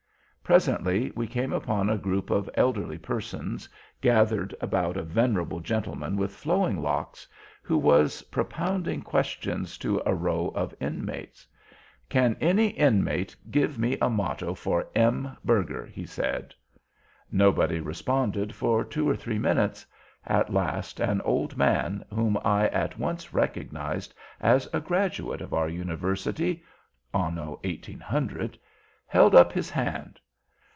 Presently 0.43 1.13
we 1.15 1.27
came 1.27 1.53
upon 1.53 1.89
a 1.89 1.97
group 1.97 2.29
of 2.29 2.49
elderly 2.55 2.97
persons, 2.97 3.69
gathered 4.01 4.53
about 4.59 4.97
a 4.97 5.01
venerable 5.01 5.61
gentleman 5.61 6.17
with 6.17 6.35
flowing 6.35 6.81
locks, 6.81 7.25
who 7.63 7.77
was 7.77 8.23
propounding 8.23 9.01
questions 9.01 9.77
to 9.77 10.01
a 10.05 10.13
row 10.13 10.49
of 10.49 10.75
Inmates. 10.81 11.47
"Can 12.09 12.35
any 12.41 12.71
Inmate 12.71 13.33
give 13.49 13.79
me 13.79 13.97
a 14.01 14.09
motto 14.09 14.53
for 14.53 14.89
M. 14.93 15.37
Berger?" 15.45 15.85
he 15.85 16.05
said. 16.05 16.53
Nobody 17.31 17.79
responded 17.79 18.53
for 18.53 18.83
two 18.83 19.07
or 19.07 19.15
three 19.15 19.39
minutes. 19.39 19.85
At 20.27 20.53
last 20.53 20.99
one 20.99 21.21
old 21.21 21.55
man, 21.55 22.03
whom 22.13 22.37
I 22.43 22.67
at 22.67 22.99
once 22.99 23.33
recognized 23.33 24.13
as 24.41 24.67
a 24.73 24.81
Graduate 24.81 25.39
of 25.39 25.53
our 25.53 25.69
University 25.69 26.61
(Anno 27.13 27.57
1800) 27.63 28.59
held 29.07 29.33
up 29.33 29.53
his 29.53 29.69
hand. 29.69 30.19